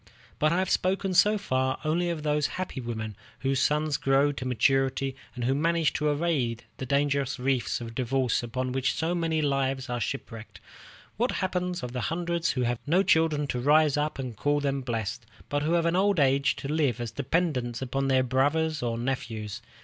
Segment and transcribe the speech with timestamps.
[0.39, 4.47] But I have spoken so far only of those happy women whose sons grow to
[4.47, 9.43] maturity, and who manage to evade the dangerous reefs of divorce upon which so many
[9.43, 10.59] lives are shipwrecked.
[11.17, 14.81] What becomes of the hundreds who have no children to rise up and call them
[14.81, 18.97] blessed, but who have in old age to live as dependents upon their brothers or
[18.97, 19.61] nephews?